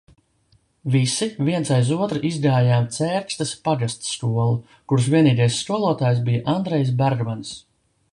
[0.93, 4.57] Visi viens aiz otra izgājām Cērkstes pagastskolu,
[4.93, 7.53] kuras vienīgais skolotājs bija Andrejs Bergmanis.